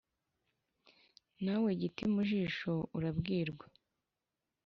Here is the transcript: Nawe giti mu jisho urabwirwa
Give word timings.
Nawe 1.43 1.69
giti 1.81 2.03
mu 2.13 2.21
jisho 2.29 2.73
urabwirwa 2.97 3.65